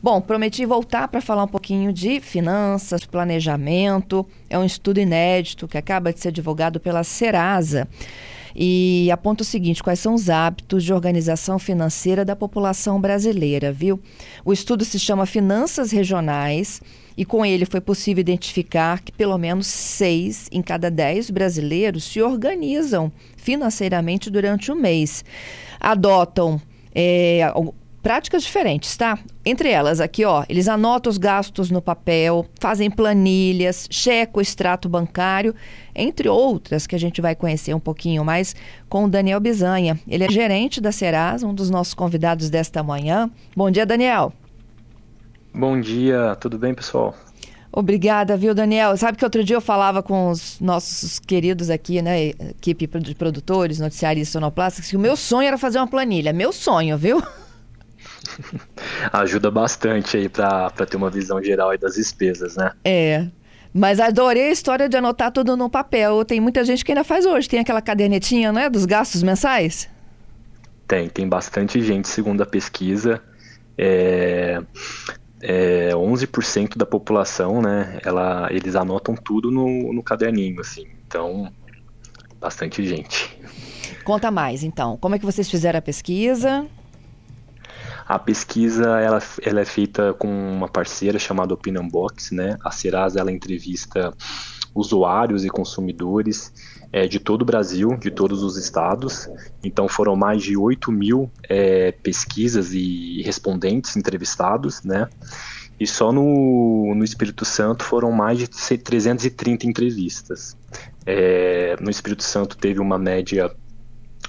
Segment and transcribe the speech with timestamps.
[0.00, 4.24] Bom, prometi voltar para falar um pouquinho de finanças, planejamento.
[4.48, 7.88] É um estudo inédito que acaba de ser divulgado pela Serasa
[8.54, 14.00] e aponta o seguinte: quais são os hábitos de organização financeira da população brasileira, viu?
[14.44, 16.80] O estudo se chama Finanças Regionais
[17.16, 22.22] e com ele foi possível identificar que pelo menos seis em cada dez brasileiros se
[22.22, 25.24] organizam financeiramente durante o mês.
[25.80, 26.60] Adotam
[26.94, 27.52] é,
[28.08, 29.18] práticas diferentes, tá?
[29.44, 34.88] Entre elas, aqui, ó, eles anotam os gastos no papel, fazem planilhas, checam o extrato
[34.88, 35.54] bancário,
[35.94, 38.56] entre outras que a gente vai conhecer um pouquinho mais
[38.88, 40.00] com o Daniel Bizanha.
[40.08, 43.30] Ele é gerente da Serasa, um dos nossos convidados desta manhã.
[43.54, 44.32] Bom dia, Daniel.
[45.52, 47.14] Bom dia, tudo bem, pessoal?
[47.70, 48.96] Obrigada, viu, Daniel?
[48.96, 53.78] Sabe que outro dia eu falava com os nossos queridos aqui, né, equipe de produtores,
[53.78, 56.32] noticiaristas sonoplásticos, que o meu sonho era fazer uma planilha.
[56.32, 57.22] Meu sonho, viu?
[59.12, 62.72] Ajuda bastante aí para ter uma visão geral das despesas, né?
[62.84, 63.26] É.
[63.72, 66.24] Mas adorei a história de anotar tudo no papel.
[66.24, 67.48] Tem muita gente que ainda faz hoje.
[67.48, 69.88] Tem aquela cadernetinha, né, dos gastos mensais?
[70.86, 73.22] Tem, tem bastante gente, segundo a pesquisa.
[73.76, 74.60] É,
[75.40, 80.86] é 11% da população, né, ela, eles anotam tudo no, no caderninho, assim.
[81.06, 81.52] Então,
[82.40, 83.38] bastante gente.
[84.04, 84.96] Conta mais, então.
[84.96, 86.66] Como é que vocês fizeram a pesquisa?
[88.08, 92.56] A pesquisa ela, ela é feita com uma parceira chamada Opinion Box, né?
[92.64, 94.14] A Serasa ela entrevista
[94.74, 96.52] usuários e consumidores
[96.90, 99.28] é, de todo o Brasil, de todos os estados.
[99.62, 105.06] Então foram mais de 8 mil é, pesquisas e respondentes entrevistados, né?
[105.78, 110.56] E só no, no Espírito Santo foram mais de 330 entrevistas.
[111.04, 113.54] É, no Espírito Santo teve uma média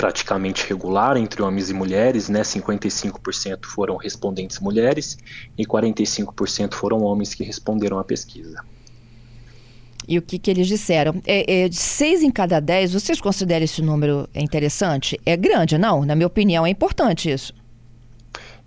[0.00, 2.40] praticamente regular entre homens e mulheres, né?
[2.40, 5.18] 55% foram respondentes mulheres
[5.58, 8.64] e 45% foram homens que responderam à pesquisa.
[10.08, 11.20] E o que, que eles disseram?
[11.26, 15.20] É, é, de seis em cada dez, vocês consideram esse número interessante?
[15.26, 16.02] É grande, não?
[16.06, 17.52] Na minha opinião, é importante isso.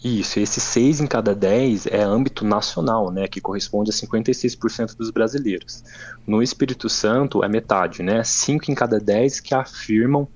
[0.03, 5.09] Isso, esse 6 em cada 10 é âmbito nacional, né, que corresponde a 56% dos
[5.09, 5.81] brasileiros.
[6.27, 10.27] No Espírito Santo é metade, né, 5 em cada 10 que afirmam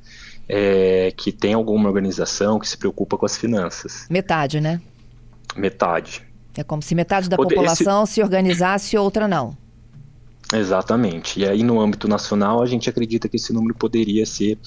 [0.47, 4.05] é, que tem alguma organização que se preocupa com as finanças.
[4.09, 4.81] Metade, né?
[5.55, 6.25] Metade.
[6.55, 8.13] É como se metade da Poder, população esse...
[8.13, 9.55] se organizasse e outra não.
[10.53, 11.39] Exatamente.
[11.39, 14.57] E aí, no âmbito nacional, a gente acredita que esse número poderia ser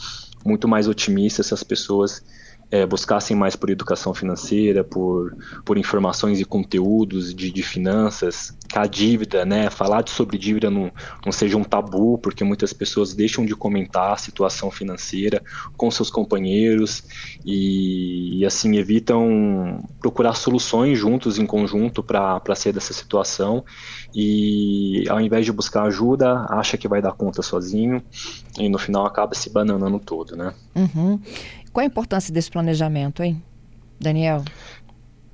[0.45, 2.23] muito mais otimista se as pessoas
[2.71, 8.79] é, buscassem mais por educação financeira, por, por informações e conteúdos de, de finanças, que
[8.79, 10.93] a dívida, né, falar sobre dívida não,
[11.25, 15.43] não seja um tabu, porque muitas pessoas deixam de comentar a situação financeira
[15.77, 17.03] com seus companheiros
[17.45, 23.65] e, e assim evitam procurar soluções juntos, em conjunto, para sair dessa situação
[24.15, 28.03] e ao invés de buscar ajuda, acha que vai dar conta sozinho
[28.59, 30.53] e no final acaba se bananando todo, né?
[30.75, 31.21] Uhum.
[31.73, 33.43] Qual a importância desse planejamento, hein,
[33.99, 34.45] Daniel?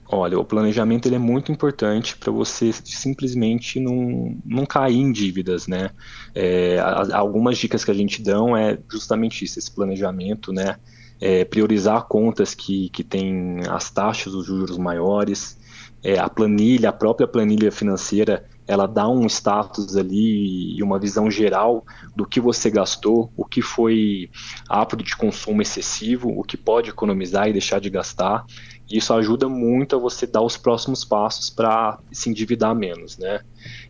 [0.08, 5.66] Olha, o planejamento ele é muito importante para você simplesmente não, não cair em dívidas,
[5.66, 5.90] né?
[6.32, 6.78] É,
[7.12, 10.76] algumas dicas que a gente dão é justamente isso, esse planejamento, né?
[11.20, 15.58] É, priorizar contas que, que têm as taxas, os juros maiores,
[16.04, 21.30] é, a planilha, a própria planilha financeira, ela dá um status ali e uma visão
[21.30, 21.84] geral
[22.14, 24.28] do que você gastou, o que foi
[24.68, 28.44] apto de consumo excessivo, o que pode economizar e deixar de gastar.
[28.88, 33.40] E isso ajuda muito a você dar os próximos passos para se endividar menos, né?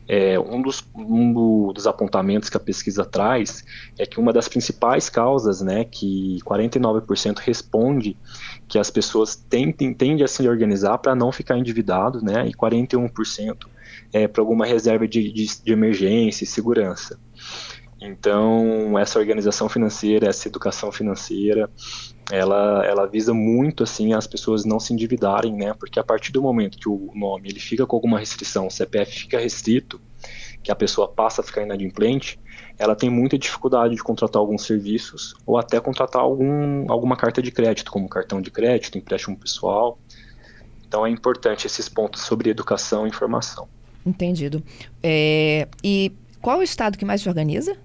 [0.08, 3.64] É, um, dos, um dos apontamentos que a pesquisa traz
[3.98, 8.16] é que uma das principais causas, né, que 49% responde
[8.68, 13.66] que as pessoas tentem, tendem a se organizar para não ficar endividado, né, e 41%
[14.12, 17.18] é, para alguma reserva de, de, de emergência e segurança.
[18.00, 21.70] Então, essa organização financeira, essa educação financeira,
[22.30, 25.72] ela, ela visa muito assim as pessoas não se endividarem, né?
[25.72, 29.20] Porque a partir do momento que o nome ele fica com alguma restrição, o CPF
[29.20, 30.00] fica restrito,
[30.62, 32.38] que a pessoa passa a ficar inadimplente,
[32.76, 37.50] ela tem muita dificuldade de contratar alguns serviços ou até contratar algum, alguma carta de
[37.50, 39.98] crédito, como cartão de crédito, empréstimo pessoal.
[40.96, 43.68] Então é importante esses pontos sobre educação e informação.
[44.06, 44.62] Entendido.
[45.02, 46.10] É, e
[46.40, 47.76] qual o estado que mais se organiza?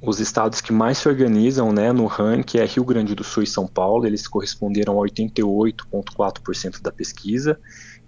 [0.00, 3.48] Os estados que mais se organizam né, no ranking é Rio Grande do Sul e
[3.48, 7.58] São Paulo, eles corresponderam a 88,4% da pesquisa.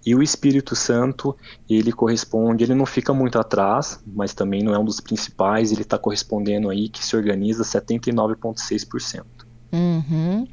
[0.05, 1.35] E o Espírito Santo,
[1.69, 5.81] ele corresponde, ele não fica muito atrás, mas também não é um dos principais, ele
[5.81, 9.25] está correspondendo aí que se organiza 79,6%.
[9.73, 10.47] Uhum.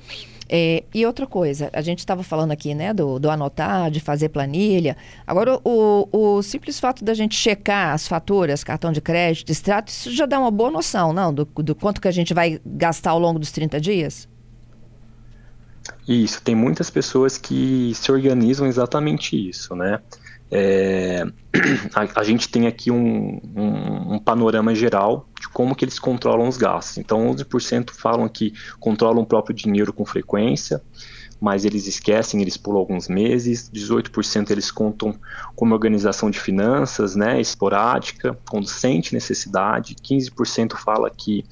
[0.49, 4.29] É, e outra coisa, a gente estava falando aqui, né, do, do, anotar, de fazer
[4.29, 4.97] planilha.
[5.27, 10.13] Agora, o, o, simples fato da gente checar as faturas, cartão de crédito, extrato, isso
[10.13, 11.33] já dá uma boa noção, não?
[11.33, 14.29] Do, do quanto que a gente vai gastar ao longo dos 30 dias?
[16.07, 20.01] Isso, tem muitas pessoas que se organizam exatamente isso, né?
[20.51, 21.25] É,
[21.93, 26.59] a, a, gente tem aqui um, um, um, panorama geral como que eles controlam os
[26.59, 26.99] gastos.
[26.99, 30.83] Então, 11% falam que controlam o próprio dinheiro com frequência,
[31.41, 33.71] mas eles esquecem, eles pulam alguns meses.
[33.71, 35.19] 18% eles contam
[35.55, 39.95] como organização de finanças, né, esporádica, quando sente necessidade.
[39.95, 41.43] 15% fala que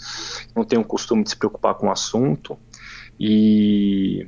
[0.54, 2.58] não tem o costume de se preocupar com o assunto.
[3.18, 4.26] E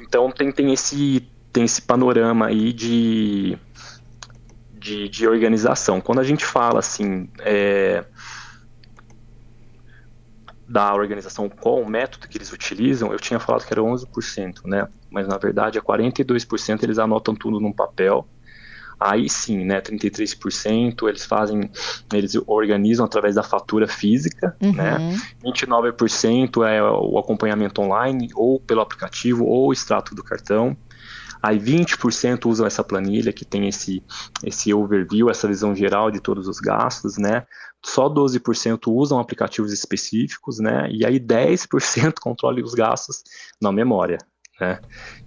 [0.00, 3.56] então tem, tem esse tem esse panorama aí de,
[4.86, 6.00] de, de organização.
[6.00, 8.04] Quando a gente fala assim é,
[10.68, 14.86] da organização, qual o método que eles utilizam, eu tinha falado que era 11%, né?
[15.10, 18.28] Mas na verdade é 42% eles anotam tudo num papel
[18.98, 21.70] aí sim, né, 33% eles fazem,
[22.14, 24.72] eles organizam através da fatura física, uhum.
[24.72, 24.96] né,
[25.44, 30.74] 29% é o acompanhamento online, ou pelo aplicativo, ou o extrato do cartão,
[31.46, 34.02] aí 20% usam essa planilha que tem esse,
[34.42, 37.44] esse overview, essa visão geral de todos os gastos, né,
[37.84, 43.22] só 12% usam aplicativos específicos, né, e aí 10% controlam os gastos
[43.60, 44.18] na memória,
[44.60, 44.80] né?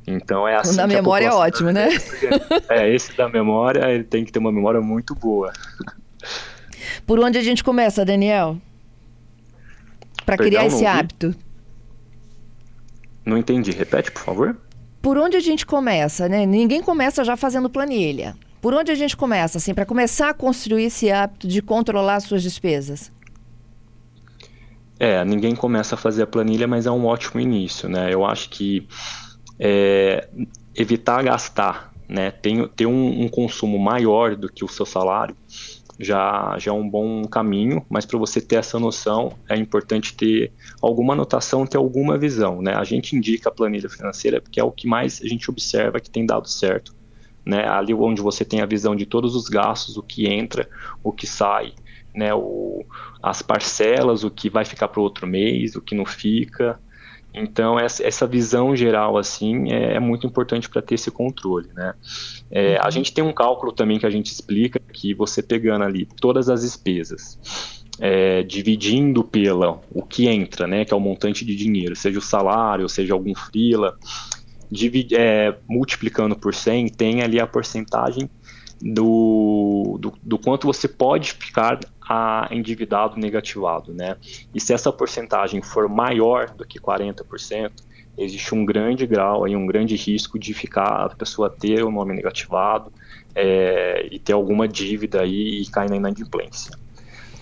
[0.05, 0.73] Então é assim.
[0.73, 1.89] O da memória é ótimo, né?
[2.67, 5.53] É, esse da memória, ele tem que ter uma memória muito boa.
[7.05, 8.57] Por onde a gente começa, Daniel?
[10.25, 11.35] Para criar esse hábito.
[13.23, 13.71] Não entendi.
[13.71, 14.57] Repete, por favor.
[15.01, 16.45] Por onde a gente começa, né?
[16.45, 18.35] Ninguém começa já fazendo planilha.
[18.61, 22.43] Por onde a gente começa, assim, para começar a construir esse hábito de controlar suas
[22.43, 23.09] despesas?
[24.99, 28.13] É, ninguém começa a fazer a planilha, mas é um ótimo início, né?
[28.13, 28.85] Eu acho que
[29.57, 30.27] é,
[30.75, 32.31] evitar gastar, né?
[32.31, 35.37] Ter, ter um, um, consumo maior do que o seu salário
[35.99, 40.53] já, já é um bom caminho, mas para você ter essa noção é importante ter
[40.81, 42.73] alguma anotação, ter alguma visão, né?
[42.73, 46.09] A gente indica a planilha financeira porque é o que mais a gente observa que
[46.09, 46.95] tem dado certo,
[47.45, 47.67] né?
[47.67, 50.69] Ali onde você tem a visão de todos os gastos, o que entra,
[51.03, 51.73] o que sai,
[52.15, 52.85] né, o,
[53.21, 56.79] as parcelas, o que vai ficar para o outro mês, o que não fica.
[57.33, 61.93] Então essa, visão geral assim é, é muito importante para ter esse controle, né?
[62.49, 62.91] É, a uhum.
[62.91, 66.61] gente tem um cálculo também que a gente explica que você pegando ali todas as
[66.61, 67.39] despesas,
[67.99, 72.21] é, dividindo pela o que entra, né, que é o montante de dinheiro, seja o
[72.21, 73.97] salário, seja algum freela,
[74.71, 78.29] divide, é, multiplicando por 100, tem ali a porcentagem
[78.81, 81.79] do, do, do, quanto você pode ficar
[82.09, 84.17] a endividado negativado, né?
[84.51, 87.71] E se essa porcentagem for maior do que 40%,
[88.17, 92.15] existe um grande grau aí, um grande risco de ficar a pessoa ter o nome
[92.15, 92.91] negativado
[93.35, 96.75] é, e ter alguma dívida aí e cair na inadimplência.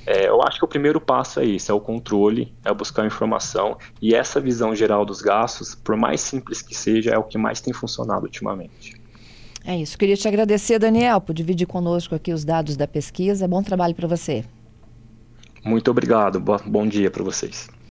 [0.05, 3.77] É, eu acho que o primeiro passo é esse, é o controle, é buscar informação
[4.01, 7.61] e essa visão geral dos gastos, por mais simples que seja, é o que mais
[7.61, 8.95] tem funcionado ultimamente.
[9.65, 9.97] É isso.
[9.97, 13.45] Queria te agradecer, Daniel, por dividir conosco aqui os dados da pesquisa.
[13.49, 14.45] Bom trabalho para você.
[15.63, 16.39] Muito obrigado.
[16.39, 17.76] Bom dia para vocês.